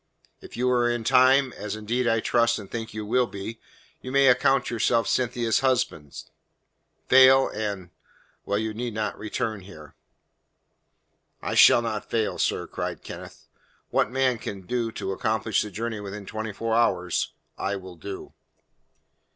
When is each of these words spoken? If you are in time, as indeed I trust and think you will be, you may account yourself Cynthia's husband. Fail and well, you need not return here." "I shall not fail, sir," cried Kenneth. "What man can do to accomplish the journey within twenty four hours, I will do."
If 0.41 0.57
you 0.57 0.67
are 0.71 0.89
in 0.89 1.03
time, 1.03 1.53
as 1.55 1.75
indeed 1.75 2.07
I 2.07 2.21
trust 2.21 2.57
and 2.57 2.71
think 2.71 2.91
you 2.91 3.05
will 3.05 3.27
be, 3.27 3.59
you 4.01 4.11
may 4.11 4.29
account 4.29 4.71
yourself 4.71 5.07
Cynthia's 5.07 5.59
husband. 5.59 6.23
Fail 7.07 7.47
and 7.49 7.91
well, 8.43 8.57
you 8.57 8.73
need 8.73 8.95
not 8.95 9.15
return 9.15 9.59
here." 9.61 9.93
"I 11.39 11.53
shall 11.53 11.83
not 11.83 12.09
fail, 12.09 12.39
sir," 12.39 12.65
cried 12.65 13.03
Kenneth. 13.03 13.45
"What 13.91 14.09
man 14.09 14.39
can 14.39 14.61
do 14.61 14.91
to 14.93 15.11
accomplish 15.11 15.61
the 15.61 15.69
journey 15.69 15.99
within 15.99 16.25
twenty 16.25 16.51
four 16.51 16.73
hours, 16.73 17.33
I 17.55 17.75
will 17.75 17.95
do." 17.95 18.33